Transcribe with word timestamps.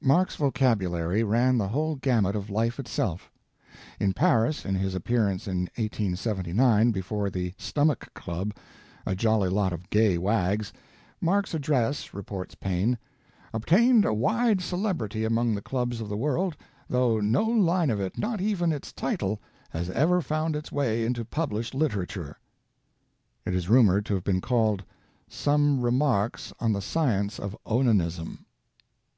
Mark's 0.00 0.36
vocabulary 0.36 1.22
ran 1.22 1.58
the 1.58 1.68
whole 1.68 1.96
gamut 1.96 2.34
of 2.34 2.48
life 2.48 2.78
itself. 2.80 3.30
In 4.00 4.14
Paris, 4.14 4.64
in 4.64 4.74
his 4.74 4.94
appearance 4.94 5.46
in 5.46 5.64
1879 5.76 6.92
before 6.92 7.28
the 7.28 7.52
Stomach 7.58 8.08
Club, 8.14 8.54
a 9.04 9.14
jolly 9.14 9.50
lot 9.50 9.74
of 9.74 9.90
gay 9.90 10.16
wags, 10.16 10.72
Mark's 11.20 11.52
address, 11.52 12.14
reports 12.14 12.54
Paine, 12.54 12.96
"obtained 13.52 14.06
a 14.06 14.14
wide 14.14 14.62
celebrity 14.62 15.26
among 15.26 15.54
the 15.54 15.60
clubs 15.60 16.00
of 16.00 16.08
the 16.08 16.16
world, 16.16 16.56
though 16.88 17.20
no 17.20 17.42
line 17.42 17.90
of 17.90 18.00
it, 18.00 18.16
not 18.16 18.40
even 18.40 18.72
its 18.72 18.94
title, 18.94 19.42
has 19.68 19.90
ever 19.90 20.22
found 20.22 20.56
its 20.56 20.72
way 20.72 21.04
into 21.04 21.22
published 21.22 21.74
literature." 21.74 22.38
It 23.44 23.54
is 23.54 23.68
rumored 23.68 24.06
to 24.06 24.14
have 24.14 24.24
been 24.24 24.40
called 24.40 24.84
"Some 25.28 25.82
Remarks 25.82 26.54
on 26.60 26.72
the 26.72 26.80
Science 26.80 27.38
of 27.38 27.54
Onanism." 27.66 28.46